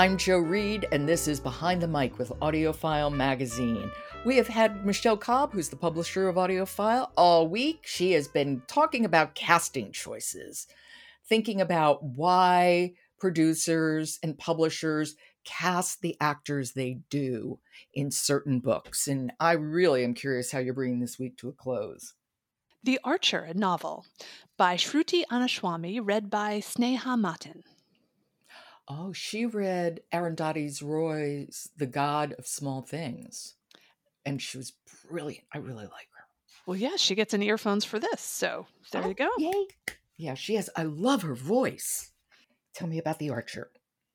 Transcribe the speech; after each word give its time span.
I'm 0.00 0.16
Jo 0.16 0.38
Reed, 0.38 0.88
and 0.92 1.06
this 1.06 1.28
is 1.28 1.40
Behind 1.40 1.82
the 1.82 1.86
Mic 1.86 2.18
with 2.18 2.30
AudioFile 2.40 3.14
Magazine. 3.14 3.90
We 4.24 4.38
have 4.38 4.48
had 4.48 4.86
Michelle 4.86 5.18
Cobb, 5.18 5.52
who's 5.52 5.68
the 5.68 5.76
publisher 5.76 6.26
of 6.26 6.36
AudioFile, 6.36 7.10
all 7.18 7.46
week. 7.46 7.80
She 7.84 8.12
has 8.12 8.26
been 8.26 8.62
talking 8.66 9.04
about 9.04 9.34
casting 9.34 9.92
choices, 9.92 10.66
thinking 11.28 11.60
about 11.60 12.02
why 12.02 12.94
producers 13.18 14.18
and 14.22 14.38
publishers 14.38 15.16
cast 15.44 16.00
the 16.00 16.16
actors 16.18 16.72
they 16.72 17.00
do 17.10 17.58
in 17.92 18.10
certain 18.10 18.60
books. 18.60 19.06
And 19.06 19.34
I 19.38 19.52
really 19.52 20.02
am 20.02 20.14
curious 20.14 20.50
how 20.50 20.60
you're 20.60 20.72
bringing 20.72 21.00
this 21.00 21.18
week 21.18 21.36
to 21.36 21.50
a 21.50 21.52
close. 21.52 22.14
The 22.82 22.98
Archer, 23.04 23.40
a 23.40 23.52
novel 23.52 24.06
by 24.56 24.76
Shruti 24.76 25.24
Annaswamy, 25.30 26.00
read 26.02 26.30
by 26.30 26.60
Sneha 26.60 27.20
Mathan. 27.20 27.64
Oh, 28.92 29.12
she 29.12 29.46
read 29.46 30.00
Arundhati 30.12 30.82
Roy's 30.82 31.68
The 31.76 31.86
God 31.86 32.34
of 32.36 32.46
Small 32.48 32.82
Things. 32.82 33.54
And 34.26 34.42
she 34.42 34.58
was 34.58 34.72
brilliant. 35.08 35.44
I 35.54 35.58
really 35.58 35.84
like 35.84 36.08
her. 36.16 36.24
Well, 36.66 36.76
yeah, 36.76 36.96
she 36.96 37.14
gets 37.14 37.32
an 37.32 37.42
earphones 37.42 37.84
for 37.84 38.00
this. 38.00 38.20
So 38.20 38.66
there 38.90 39.04
oh, 39.04 39.08
you 39.08 39.14
go. 39.14 39.28
Yay. 39.38 39.66
Yeah, 40.16 40.34
she 40.34 40.56
has. 40.56 40.68
I 40.74 40.82
love 40.82 41.22
her 41.22 41.36
voice. 41.36 42.10
Tell 42.74 42.88
me 42.88 42.98
about 42.98 43.20
The 43.20 43.30
Archer. 43.30 43.70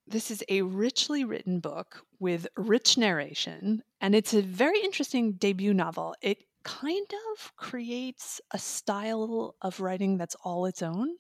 This 0.08 0.30
is 0.30 0.44
a 0.50 0.62
richly 0.62 1.23
written 1.23 1.62
book 1.62 2.04
with 2.20 2.45
rich 2.58 2.98
narration, 2.98 3.82
and 4.02 4.14
it's 4.14 4.34
a 4.34 4.42
very 4.42 4.80
interesting 4.82 5.34
debut 5.34 5.73
novel. 5.73 6.16
It 6.22 6.44
kind 6.64 7.08
of 7.34 7.56
creates 7.56 8.42
a 8.52 8.60
style 8.60 9.56
of 9.62 9.80
writing 9.80 10.17
that's 10.17 10.36
all 10.44 10.66
its 10.66 10.84
own. 10.84 11.16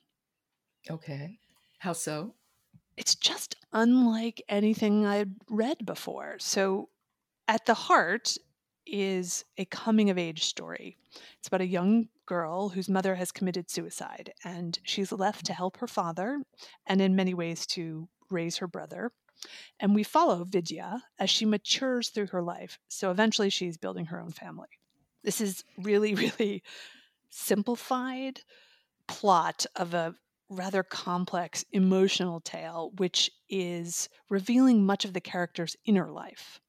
Okay. 0.89 1.39
How 1.79 1.93
so? 1.93 2.35
It's 2.97 3.15
just 3.15 3.55
unlike 3.73 4.41
anything 4.47 5.05
I'd 5.05 5.35
read 5.49 5.85
before. 5.85 6.37
So, 6.39 6.89
at 7.47 7.65
the 7.65 7.73
heart 7.73 8.37
is 8.87 9.45
a 9.57 9.65
coming 9.65 10.09
of 10.09 10.17
age 10.17 10.45
story. 10.45 10.97
It's 11.37 11.47
about 11.47 11.61
a 11.61 11.67
young 11.67 12.07
girl 12.25 12.69
whose 12.69 12.89
mother 12.89 13.15
has 13.15 13.31
committed 13.31 13.69
suicide, 13.69 14.33
and 14.43 14.79
she's 14.83 15.11
left 15.11 15.45
to 15.45 15.53
help 15.53 15.77
her 15.77 15.87
father 15.87 16.41
and, 16.87 17.01
in 17.01 17.15
many 17.15 17.33
ways, 17.33 17.65
to 17.67 18.07
raise 18.29 18.57
her 18.57 18.67
brother. 18.67 19.11
And 19.79 19.93
we 19.93 20.03
follow 20.03 20.43
Vidya 20.43 21.03
as 21.19 21.29
she 21.29 21.45
matures 21.45 22.09
through 22.09 22.27
her 22.27 22.41
life. 22.41 22.79
So, 22.87 23.11
eventually, 23.11 23.49
she's 23.49 23.77
building 23.77 24.05
her 24.05 24.21
own 24.21 24.31
family. 24.31 24.69
This 25.23 25.41
is 25.41 25.63
really, 25.77 26.15
really 26.39 26.63
simplified 27.29 28.41
plot 29.07 29.65
of 29.75 29.93
a 29.93 30.15
rather 30.49 30.83
complex 30.83 31.65
emotional 31.71 32.39
tale, 32.39 32.91
which 32.97 33.31
is 33.49 34.09
revealing 34.29 34.85
much 34.85 35.05
of 35.05 35.13
the 35.13 35.21
character's 35.21 35.75
inner 35.85 36.11
life. 36.11 36.59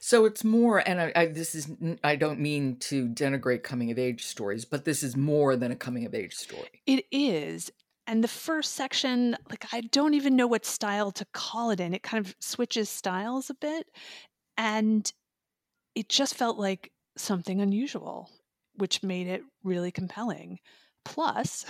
So 0.00 0.24
it's 0.24 0.44
more, 0.44 0.86
and 0.86 1.00
I, 1.00 1.12
I, 1.14 1.26
this 1.26 1.54
is, 1.54 1.70
I 2.02 2.16
don't 2.16 2.40
mean 2.40 2.76
to 2.80 3.08
denigrate 3.08 3.62
coming 3.62 3.90
of 3.90 3.98
age 3.98 4.26
stories, 4.26 4.64
but 4.64 4.84
this 4.84 5.02
is 5.02 5.16
more 5.16 5.56
than 5.56 5.72
a 5.72 5.76
coming 5.76 6.04
of 6.04 6.14
age 6.14 6.34
story. 6.34 6.82
It 6.86 7.04
is. 7.10 7.70
And 8.06 8.22
the 8.22 8.28
first 8.28 8.74
section, 8.74 9.36
like, 9.48 9.66
I 9.72 9.80
don't 9.80 10.14
even 10.14 10.36
know 10.36 10.46
what 10.46 10.66
style 10.66 11.10
to 11.12 11.24
call 11.32 11.70
it 11.70 11.80
in. 11.80 11.94
It 11.94 12.02
kind 12.02 12.24
of 12.26 12.34
switches 12.38 12.90
styles 12.90 13.48
a 13.48 13.54
bit. 13.54 13.86
And 14.58 15.10
it 15.94 16.08
just 16.10 16.34
felt 16.34 16.58
like 16.58 16.90
something 17.16 17.60
unusual, 17.60 18.30
which 18.74 19.02
made 19.02 19.28
it 19.28 19.42
really 19.62 19.90
compelling. 19.90 20.58
Plus, 21.04 21.64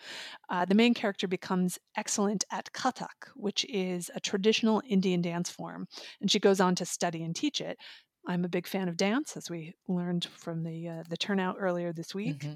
uh, 0.50 0.64
the 0.64 0.74
main 0.74 0.94
character 0.94 1.28
becomes 1.28 1.78
excellent 1.96 2.44
at 2.50 2.72
Kathak, 2.72 3.28
which 3.34 3.64
is 3.68 4.10
a 4.14 4.20
traditional 4.20 4.82
Indian 4.88 5.20
dance 5.20 5.50
form, 5.50 5.86
and 6.20 6.30
she 6.30 6.38
goes 6.38 6.60
on 6.60 6.74
to 6.76 6.84
study 6.84 7.22
and 7.22 7.34
teach 7.34 7.60
it. 7.60 7.78
I'm 8.26 8.44
a 8.44 8.48
big 8.48 8.66
fan 8.66 8.88
of 8.88 8.96
dance, 8.96 9.36
as 9.36 9.48
we 9.48 9.74
learned 9.88 10.26
from 10.26 10.62
the 10.62 10.88
uh, 10.88 11.02
the 11.08 11.16
turnout 11.16 11.56
earlier 11.58 11.92
this 11.92 12.14
week. 12.14 12.40
Mm-hmm. 12.40 12.54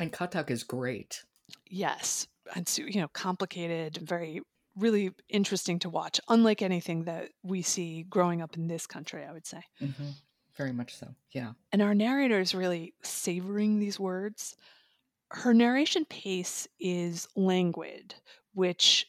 And 0.00 0.12
Kathak 0.12 0.50
is 0.50 0.64
great. 0.64 1.22
Yes, 1.68 2.26
and 2.56 2.68
so 2.68 2.82
you 2.82 3.00
know, 3.00 3.08
complicated, 3.08 3.98
very 3.98 4.40
really 4.76 5.12
interesting 5.28 5.78
to 5.80 5.90
watch. 5.90 6.20
Unlike 6.28 6.62
anything 6.62 7.04
that 7.04 7.28
we 7.42 7.62
see 7.62 8.04
growing 8.04 8.42
up 8.42 8.56
in 8.56 8.68
this 8.68 8.86
country, 8.86 9.24
I 9.24 9.32
would 9.32 9.46
say. 9.46 9.62
Mm-hmm. 9.80 10.10
Very 10.56 10.72
much 10.72 10.94
so. 10.96 11.08
Yeah. 11.30 11.52
And 11.72 11.82
our 11.82 11.94
narrator 11.94 12.40
is 12.40 12.54
really 12.54 12.94
savoring 13.02 13.78
these 13.78 13.98
words. 13.98 14.54
Her 15.32 15.54
narration 15.54 16.04
pace 16.04 16.68
is 16.78 17.28
languid, 17.34 18.14
which 18.54 19.06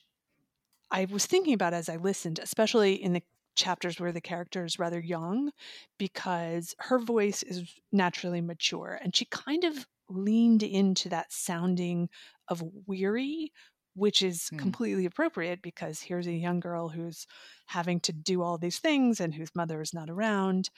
I 0.89 1.05
was 1.05 1.25
thinking 1.25 1.53
about 1.53 1.73
as 1.73 1.89
I 1.89 1.97
listened, 1.97 2.39
especially 2.39 2.93
in 2.93 3.13
the 3.13 3.23
chapters 3.55 3.99
where 3.99 4.11
the 4.11 4.21
character 4.21 4.65
is 4.65 4.79
rather 4.79 4.99
young, 4.99 5.51
because 5.97 6.75
her 6.79 6.99
voice 6.99 7.43
is 7.43 7.63
naturally 7.91 8.41
mature 8.41 8.99
and 9.01 9.15
she 9.15 9.25
kind 9.25 9.63
of 9.63 9.85
leaned 10.09 10.63
into 10.63 11.09
that 11.09 11.31
sounding 11.31 12.09
of 12.47 12.63
weary 12.87 13.51
which 13.95 14.21
is 14.21 14.49
mm. 14.53 14.59
completely 14.59 15.05
appropriate 15.05 15.61
because 15.61 16.01
here's 16.01 16.27
a 16.27 16.33
young 16.33 16.59
girl 16.59 16.89
who's 16.89 17.27
having 17.67 17.99
to 18.01 18.11
do 18.11 18.41
all 18.41 18.57
these 18.57 18.79
things 18.79 19.19
and 19.19 19.33
whose 19.33 19.55
mother 19.55 19.81
is 19.81 19.93
not 19.93 20.09
around. 20.09 20.69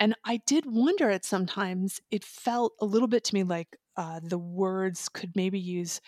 And 0.00 0.16
I 0.24 0.38
did 0.46 0.64
wonder 0.66 1.10
at 1.10 1.24
sometimes, 1.24 2.00
it 2.10 2.24
felt 2.24 2.72
a 2.80 2.84
little 2.84 3.08
bit 3.08 3.24
to 3.24 3.34
me 3.34 3.44
like 3.44 3.76
uh, 3.96 4.20
the 4.22 4.38
words 4.38 5.08
could 5.08 5.36
maybe 5.36 5.58
use 5.58 6.00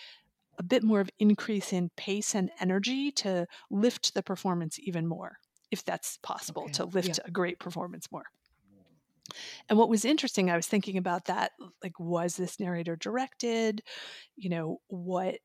a 0.59 0.63
bit 0.63 0.83
more 0.83 1.01
of 1.01 1.11
increase 1.19 1.73
in 1.73 1.91
pace 1.97 2.35
and 2.35 2.51
energy 2.61 3.11
to 3.11 3.47
lift 3.71 4.15
the 4.15 4.23
performance 4.23 4.79
even 4.81 5.07
more, 5.07 5.39
if 5.71 5.85
that's 5.85 6.19
possible, 6.23 6.63
okay. 6.65 6.73
to 6.73 6.85
lift 6.87 7.09
yeah. 7.09 7.25
a 7.25 7.31
great 7.31 7.59
performance 7.59 8.11
more. 8.11 8.27
And 9.69 9.79
what 9.79 9.89
was 9.89 10.05
interesting, 10.05 10.51
I 10.51 10.57
was 10.57 10.67
thinking 10.67 10.99
about 10.99 11.27
that 11.27 11.53
like, 11.83 11.99
was 11.99 12.37
this 12.37 12.61
narrator 12.61 12.95
directed? 12.95 13.83
You 14.37 14.51
know, 14.51 14.81
what 14.89 15.39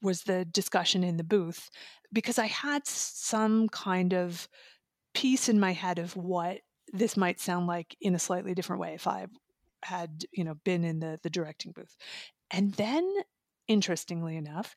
was 0.00 0.22
the 0.22 0.44
discussion 0.44 1.02
in 1.02 1.16
the 1.16 1.24
booth? 1.24 1.70
Because 2.12 2.38
I 2.38 2.46
had 2.46 2.86
some 2.86 3.68
kind 3.68 4.14
of 4.14 4.48
piece 5.12 5.48
in 5.48 5.58
my 5.58 5.72
head 5.72 5.98
of 5.98 6.16
what 6.16 6.60
this 6.94 7.16
might 7.16 7.40
sound 7.40 7.66
like 7.66 7.96
in 8.00 8.14
a 8.14 8.18
slightly 8.18 8.54
different 8.54 8.80
way 8.80 8.94
if 8.94 9.06
I 9.06 9.26
had, 9.82 10.24
you 10.32 10.44
know, 10.44 10.54
been 10.64 10.84
in 10.84 11.00
the 11.00 11.18
the 11.22 11.28
directing 11.28 11.72
booth. 11.72 11.96
And 12.50 12.72
then 12.74 13.06
interestingly 13.68 14.36
enough, 14.36 14.76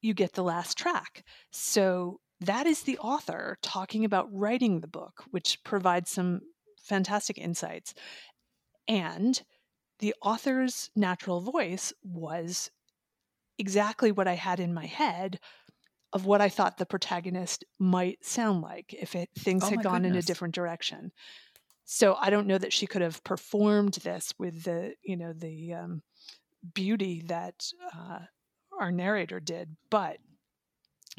you 0.00 0.14
get 0.14 0.34
the 0.34 0.44
last 0.44 0.76
track. 0.76 1.24
So 1.50 2.20
that 2.40 2.66
is 2.66 2.82
the 2.82 2.98
author 2.98 3.56
talking 3.62 4.04
about 4.04 4.28
writing 4.32 4.80
the 4.80 4.86
book, 4.86 5.24
which 5.30 5.58
provides 5.64 6.10
some 6.10 6.40
fantastic 6.80 7.38
insights. 7.38 7.94
And 8.86 9.42
the 9.98 10.14
author's 10.22 10.90
natural 10.94 11.40
voice 11.40 11.92
was 12.04 12.70
exactly 13.58 14.12
what 14.12 14.28
I 14.28 14.34
had 14.34 14.60
in 14.60 14.72
my 14.72 14.86
head 14.86 15.40
of 16.12 16.24
what 16.24 16.40
I 16.40 16.48
thought 16.48 16.78
the 16.78 16.86
protagonist 16.86 17.64
might 17.78 18.24
sound 18.24 18.62
like 18.62 18.94
if 18.94 19.14
it 19.14 19.28
things 19.38 19.64
oh 19.64 19.70
had 19.70 19.82
gone 19.82 20.02
goodness. 20.02 20.12
in 20.12 20.18
a 20.18 20.22
different 20.22 20.54
direction. 20.54 21.12
So 21.84 22.16
I 22.20 22.30
don't 22.30 22.46
know 22.46 22.58
that 22.58 22.72
she 22.72 22.86
could 22.86 23.02
have 23.02 23.24
performed 23.24 23.94
this 23.94 24.32
with 24.38 24.64
the 24.64 24.94
you 25.02 25.16
know 25.16 25.32
the 25.32 25.74
um, 25.74 26.02
beauty 26.74 27.22
that 27.26 27.66
uh, 27.94 28.20
our 28.78 28.92
narrator 28.92 29.40
did, 29.40 29.76
but 29.90 30.18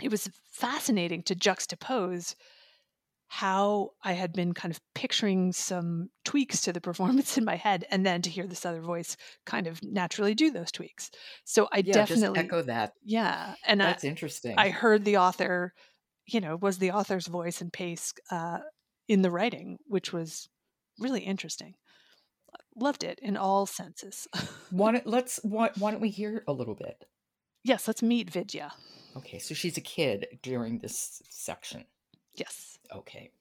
it 0.02 0.12
was 0.12 0.30
fascinating 0.52 1.24
to 1.24 1.36
juxtapose 1.36 2.36
how 3.32 3.92
I 4.04 4.14
had 4.14 4.34
been 4.34 4.54
kind 4.54 4.74
of 4.74 4.82
picturing 4.96 5.54
some 5.54 6.10
tweaks 6.26 6.62
to 6.62 6.74
the 6.74 6.82
performance 6.90 7.38
in 7.38 7.46
my 7.46 7.56
head, 7.56 7.86
and 7.92 8.06
then 8.06 8.22
to 8.24 8.30
hear 8.30 8.48
this 8.48 8.66
other 8.66 8.82
voice 8.82 9.16
kind 9.46 9.68
of 9.68 9.82
naturally 9.84 10.34
do 10.34 10.52
those 10.52 10.72
tweaks. 10.72 11.12
So 11.46 11.68
I 11.72 11.78
yeah, 11.78 11.94
definitely 11.94 12.40
echo 12.40 12.64
that. 12.64 12.94
Yeah, 13.04 13.54
and 13.66 13.80
that's 13.80 14.04
I, 14.04 14.08
interesting. 14.08 14.56
I 14.58 14.70
heard 14.70 15.06
the 15.06 15.18
author, 15.18 15.74
you 16.26 16.42
know, 16.42 16.58
was 16.58 16.80
the 16.80 16.92
author's 16.92 17.28
voice 17.28 17.62
and 17.62 17.72
pace 17.72 18.14
uh, 18.32 18.60
in 19.08 19.22
the 19.22 19.32
writing, 19.32 19.78
which 19.88 20.12
was 20.12 20.50
really 21.00 21.22
interesting. 21.22 21.76
loved 22.76 23.04
it 23.04 23.20
in 23.22 23.38
all 23.38 23.68
senses. 23.68 24.28
why 24.72 24.92
don't, 24.94 25.06
let's 25.06 25.40
why, 25.44 25.70
why 25.78 25.92
don't 25.92 26.02
we 26.02 26.10
hear 26.10 26.44
a 26.48 26.54
little 26.54 26.76
bit? 26.76 27.06
yes, 27.64 27.88
let's 27.88 28.02
meet 28.02 28.32
Vidya. 28.32 28.72
Okay, 29.16 29.38
so 29.38 29.54
she's 29.54 29.78
a 29.78 29.82
kid 29.82 30.40
during 30.42 30.80
this 30.80 31.22
section. 31.30 31.86
Yes. 32.36 32.79
Okay. 32.94 33.32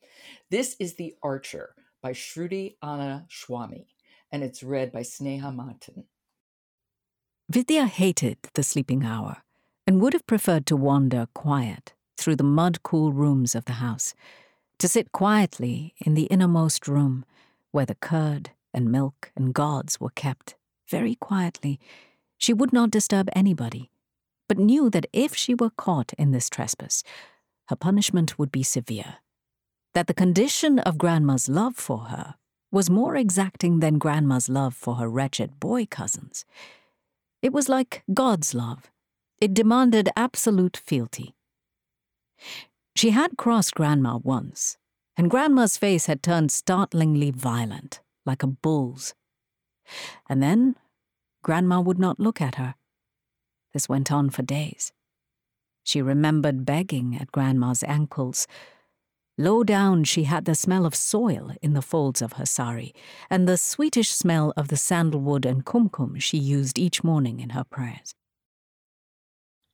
This 0.50 0.76
is 0.78 0.94
The 0.94 1.14
Archer 1.22 1.74
by 2.02 2.12
Shruti 2.12 2.76
Anna 2.82 3.26
Swami, 3.30 3.88
and 4.30 4.42
it's 4.42 4.62
read 4.62 4.92
by 4.92 5.00
Sneha 5.00 5.54
Mathan. 5.54 6.04
Vidya 7.48 7.86
hated 7.86 8.38
the 8.54 8.62
sleeping 8.62 9.04
hour 9.04 9.38
and 9.86 10.00
would 10.00 10.12
have 10.12 10.26
preferred 10.26 10.66
to 10.66 10.76
wander 10.76 11.28
quiet 11.34 11.94
through 12.18 12.36
the 12.36 12.44
mud 12.44 12.82
cool 12.82 13.12
rooms 13.12 13.54
of 13.54 13.64
the 13.64 13.74
house, 13.74 14.14
to 14.78 14.88
sit 14.88 15.12
quietly 15.12 15.94
in 16.04 16.14
the 16.14 16.24
innermost 16.24 16.86
room 16.86 17.24
where 17.70 17.86
the 17.86 17.94
curd 17.94 18.50
and 18.74 18.92
milk 18.92 19.32
and 19.34 19.54
gods 19.54 19.98
were 19.98 20.10
kept, 20.10 20.56
very 20.88 21.14
quietly. 21.14 21.80
She 22.36 22.52
would 22.52 22.72
not 22.72 22.90
disturb 22.90 23.28
anybody, 23.32 23.90
but 24.48 24.58
knew 24.58 24.90
that 24.90 25.06
if 25.12 25.34
she 25.34 25.54
were 25.54 25.70
caught 25.70 26.12
in 26.18 26.32
this 26.32 26.50
trespass, 26.50 27.02
her 27.68 27.76
punishment 27.76 28.38
would 28.38 28.52
be 28.52 28.62
severe. 28.62 29.16
That 29.98 30.06
the 30.06 30.14
condition 30.14 30.78
of 30.78 30.96
Grandma's 30.96 31.48
love 31.48 31.74
for 31.74 31.98
her 32.04 32.36
was 32.70 32.88
more 32.88 33.16
exacting 33.16 33.80
than 33.80 33.98
Grandma's 33.98 34.48
love 34.48 34.72
for 34.72 34.94
her 34.94 35.08
wretched 35.08 35.58
boy 35.58 35.86
cousins. 35.86 36.44
It 37.42 37.52
was 37.52 37.68
like 37.68 38.04
God's 38.14 38.54
love. 38.54 38.92
It 39.40 39.54
demanded 39.54 40.08
absolute 40.14 40.76
fealty. 40.76 41.34
She 42.94 43.10
had 43.10 43.36
crossed 43.36 43.74
Grandma 43.74 44.18
once, 44.18 44.78
and 45.16 45.28
Grandma's 45.28 45.76
face 45.76 46.06
had 46.06 46.22
turned 46.22 46.52
startlingly 46.52 47.32
violent, 47.32 48.00
like 48.24 48.44
a 48.44 48.46
bull's. 48.46 49.16
And 50.28 50.40
then 50.40 50.76
Grandma 51.42 51.80
would 51.80 51.98
not 51.98 52.20
look 52.20 52.40
at 52.40 52.54
her. 52.54 52.76
This 53.72 53.88
went 53.88 54.12
on 54.12 54.30
for 54.30 54.42
days. 54.42 54.92
She 55.82 56.00
remembered 56.00 56.64
begging 56.64 57.16
at 57.20 57.32
Grandma's 57.32 57.82
ankles. 57.82 58.46
Low 59.40 59.62
down, 59.62 60.02
she 60.02 60.24
had 60.24 60.46
the 60.46 60.56
smell 60.56 60.84
of 60.84 60.96
soil 60.96 61.52
in 61.62 61.72
the 61.72 61.80
folds 61.80 62.20
of 62.20 62.32
her 62.34 62.44
sari, 62.44 62.92
and 63.30 63.48
the 63.48 63.56
sweetish 63.56 64.10
smell 64.10 64.52
of 64.56 64.66
the 64.66 64.76
sandalwood 64.76 65.46
and 65.46 65.64
kumkum 65.64 66.20
she 66.20 66.36
used 66.36 66.76
each 66.76 67.04
morning 67.04 67.38
in 67.38 67.50
her 67.50 67.62
prayers. 67.62 68.12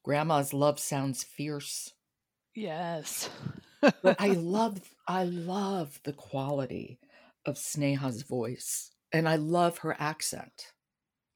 Grandma's 0.05 0.53
love 0.53 0.79
sounds 0.79 1.25
fierce. 1.25 1.95
Yes. 2.55 3.31
but 3.81 4.17
I 4.19 4.29
love 4.37 4.83
I 5.09 5.25
love 5.25 5.99
the 6.05 6.13
quality 6.13 6.99
of 7.47 7.57
Sneha's 7.57 8.21
voice 8.23 8.91
and 9.13 9.27
I 9.27 9.37
love 9.37 9.79
her 9.79 9.97
accent. 9.99 10.73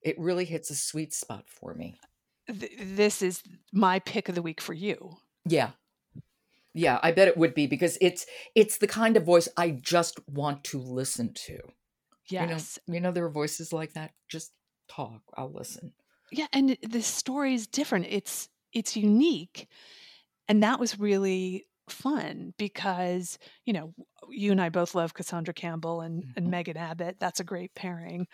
It 0.03 0.19
really 0.19 0.45
hits 0.45 0.69
a 0.69 0.75
sweet 0.77 1.15
spot 1.15 1.45
for 1.49 1.73
me. 1.73 1.99
Th- 2.47 2.73
this 2.79 3.23
is 3.23 3.43
my 3.73 4.01
pick 4.01 4.29
of 4.29 4.35
the 4.35 4.43
week 4.43 4.61
for 4.61 4.75
you. 4.75 5.17
Yeah. 5.47 5.71
Yeah, 6.79 6.99
I 7.03 7.13
bet 7.13 7.29
it 7.29 7.37
would 7.37 7.55
be 7.55 7.67
because 7.67 7.99
it's 8.01 8.25
it's 8.55 8.79
the 8.79 8.87
kind 8.87 9.17
of 9.17 9.25
voice 9.25 9.49
I 9.57 9.71
just 9.71 10.21
want 10.29 10.65
to 10.65 10.79
listen 10.81 11.33
to. 11.47 11.59
Yes. 12.31 12.79
You 12.87 12.93
know, 12.93 12.95
you 12.95 13.01
know 13.01 13.11
there 13.11 13.25
are 13.25 13.31
voices 13.31 13.73
like 13.73 13.95
that. 13.95 14.13
Just 14.29 14.53
talk. 14.89 15.23
I'll 15.35 15.53
listen. 15.53 15.93
Yeah, 16.31 16.47
and 16.53 16.77
the 16.83 17.03
story 17.03 17.55
is 17.55 17.67
different. 17.67 18.07
It's 18.09 18.49
it's 18.73 18.97
unique. 18.97 19.67
And 20.49 20.63
that 20.63 20.81
was 20.81 20.99
really 20.99 21.65
fun 21.89 22.55
because, 22.59 23.39
you 23.65 23.73
know, 23.73 23.93
you 24.31 24.53
and 24.53 24.61
I 24.61 24.69
both 24.69 24.95
love 24.95 25.15
Cassandra 25.15 25.55
Campbell 25.55 26.01
and, 26.01 26.23
mm-hmm. 26.23 26.33
and 26.37 26.51
Megan 26.51 26.77
Abbott. 26.77 27.17
That's 27.19 27.41
a 27.41 27.45
great 27.45 27.75
pairing. 27.75 28.27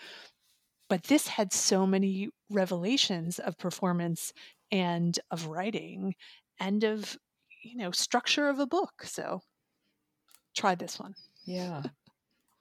But 0.88 1.04
this 1.04 1.26
had 1.26 1.52
so 1.52 1.86
many 1.86 2.28
revelations 2.50 3.38
of 3.38 3.58
performance 3.58 4.32
and 4.70 5.18
of 5.30 5.46
writing 5.46 6.14
and 6.60 6.84
of, 6.84 7.16
you 7.64 7.76
know, 7.76 7.90
structure 7.90 8.48
of 8.48 8.58
a 8.58 8.66
book. 8.66 9.04
So 9.04 9.40
try 10.56 10.74
this 10.74 10.98
one. 10.98 11.14
Yeah. 11.44 11.82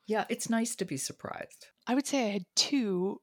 Yeah, 0.08 0.26
it's 0.30 0.50
nice 0.50 0.76
to 0.78 0.86
be 0.86 0.98
surprised. 0.98 1.68
I 1.88 1.96
would 1.96 2.08
say 2.08 2.28
I 2.28 2.32
had 2.32 2.46
two 2.56 3.22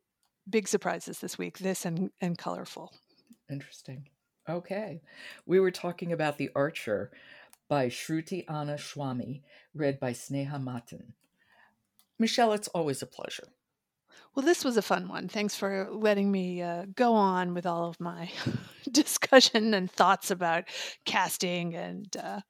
big 0.49 0.69
surprises 0.69 1.19
this 1.19 1.37
week 1.39 1.59
this 1.59 1.85
and, 1.85 2.11
and 2.21 2.39
colorful. 2.39 2.93
Interesting. 3.51 4.09
Okay. 4.49 5.03
We 5.47 5.61
were 5.61 5.71
talking 5.71 6.13
about 6.13 6.39
The 6.39 6.51
Archer 6.55 7.11
by 7.69 7.89
Shruti 7.89 8.45
Anna 8.51 8.79
Swami, 8.79 9.43
read 9.75 10.01
by 10.01 10.13
Sneha 10.13 10.63
Mathan. 10.63 11.13
Michelle, 12.19 12.53
it's 12.53 12.69
always 12.69 13.03
a 13.03 13.07
pleasure. 13.07 13.49
Well, 14.35 14.45
this 14.47 14.65
was 14.65 14.77
a 14.77 14.83
fun 14.83 15.09
one. 15.09 15.29
Thanks 15.29 15.57
for 15.57 15.89
letting 15.91 16.31
me 16.31 16.63
uh, 16.63 16.87
go 16.95 17.15
on 17.15 17.53
with 17.53 17.67
all 17.67 17.89
of 17.89 18.01
my 18.01 18.31
discussion 18.91 19.75
and 19.75 19.91
thoughts 19.91 20.31
about 20.31 20.65
casting. 21.05 21.75
And 21.75 22.17
uh, 22.17 22.41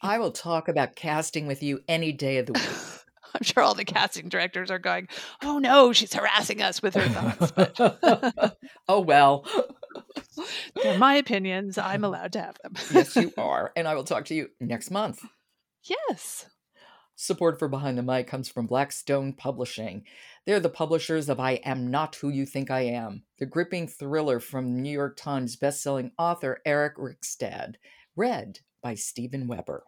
I 0.00 0.18
will 0.18 0.30
talk 0.30 0.68
about 0.68 0.94
casting 0.94 1.46
with 1.46 1.62
you 1.62 1.80
any 1.88 2.12
day 2.12 2.38
of 2.38 2.46
the 2.46 2.52
week. 2.52 2.62
I'm 3.34 3.42
sure 3.42 3.62
all 3.62 3.74
the 3.74 3.84
casting 3.84 4.28
directors 4.28 4.70
are 4.70 4.78
going, 4.78 5.08
"Oh 5.42 5.58
no, 5.58 5.92
she's 5.92 6.14
harassing 6.14 6.62
us 6.62 6.80
with 6.80 6.94
her 6.94 7.08
thoughts." 7.08 7.50
But 7.50 8.56
oh 8.88 9.00
well. 9.00 9.44
They're 10.82 10.98
my 10.98 11.14
opinions. 11.14 11.76
I'm 11.76 12.04
allowed 12.04 12.32
to 12.32 12.40
have 12.40 12.56
them. 12.62 12.74
yes, 12.92 13.16
you 13.16 13.32
are. 13.36 13.72
And 13.76 13.88
I 13.88 13.94
will 13.94 14.04
talk 14.04 14.26
to 14.26 14.34
you 14.34 14.48
next 14.60 14.90
month. 14.90 15.24
Yes. 15.82 16.46
Support 17.16 17.58
for 17.58 17.68
Behind 17.68 17.96
the 17.96 18.02
Mic 18.02 18.26
comes 18.26 18.48
from 18.48 18.66
Blackstone 18.66 19.32
Publishing. 19.32 20.04
They're 20.46 20.60
the 20.60 20.68
publishers 20.68 21.28
of 21.28 21.40
I 21.40 21.54
Am 21.64 21.90
Not 21.90 22.14
Who 22.14 22.28
You 22.28 22.46
Think 22.46 22.70
I 22.70 22.82
Am, 22.82 23.24
the 23.40 23.46
gripping 23.46 23.88
thriller 23.88 24.38
from 24.38 24.80
New 24.80 24.92
York 24.92 25.16
Times 25.16 25.56
bestselling 25.56 26.12
author 26.18 26.62
Eric 26.64 26.98
Rickstad, 26.98 27.74
read 28.14 28.60
by 28.80 28.94
Steven 28.94 29.48
Weber. 29.48 29.82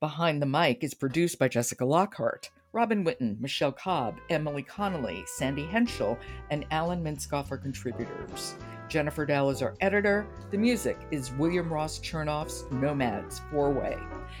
Behind 0.00 0.40
the 0.40 0.46
Mic 0.46 0.82
is 0.82 0.94
produced 0.94 1.38
by 1.38 1.48
Jessica 1.48 1.84
Lockhart. 1.84 2.48
Robin 2.72 3.04
Whitten, 3.04 3.38
Michelle 3.40 3.72
Cobb, 3.72 4.16
Emily 4.30 4.62
Connolly, 4.62 5.22
Sandy 5.26 5.66
Henschel, 5.66 6.18
and 6.50 6.64
Alan 6.70 7.04
Minskoff 7.04 7.50
are 7.50 7.58
contributors. 7.58 8.54
Jennifer 8.88 9.26
Dell 9.26 9.50
is 9.50 9.60
our 9.60 9.74
editor. 9.82 10.26
The 10.50 10.56
music 10.56 10.96
is 11.10 11.32
William 11.32 11.70
Ross 11.70 11.98
Chernoff's 11.98 12.64
Nomads 12.70 13.42
Four 13.50 13.72
Way. 13.72 13.98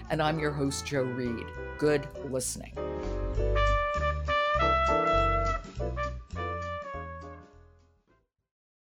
And 0.08 0.22
I'm 0.22 0.38
your 0.38 0.52
host, 0.52 0.86
Jo 0.86 1.02
Reed. 1.02 1.44
Good 1.76 2.08
listening. 2.30 2.72